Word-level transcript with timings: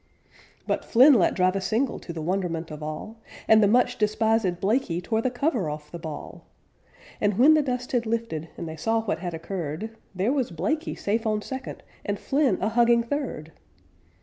But 0.65 0.83
Flynn 0.83 1.13
let 1.13 1.35
drive 1.35 1.55
a 1.55 1.61
single 1.61 1.99
to 1.99 2.11
the 2.11 2.23
wonderment 2.23 2.71
of 2.71 2.81
all, 2.81 3.19
And 3.47 3.61
the 3.61 3.67
much 3.67 3.99
despisèd 3.99 4.59
Blaikie 4.59 4.99
tore 5.03 5.21
the 5.21 5.29
cover 5.29 5.69
off 5.69 5.91
the 5.91 5.99
ball; 5.99 6.43
And 7.21 7.37
when 7.37 7.53
the 7.53 7.61
dust 7.61 7.91
had 7.91 8.07
lifted, 8.07 8.49
and 8.57 8.67
they 8.67 8.75
saw 8.77 9.01
what 9.01 9.19
had 9.19 9.35
occurred, 9.35 9.95
There 10.15 10.33
was 10.33 10.49
Blaikie 10.49 10.97
safe 10.97 11.27
on 11.27 11.43
second 11.43 11.83
and 12.03 12.17
Flynn 12.17 12.57
a 12.63 12.69
hugging 12.69 13.03
third! 13.03 13.51